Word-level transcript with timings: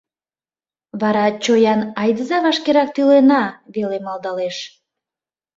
Вара 1.01 1.25
чоян 1.43 1.81
«айдыза 2.01 2.37
вашкерак 2.45 2.89
тӱлена» 2.95 3.43
веле 3.73 3.97
малдалеш. 4.05 4.57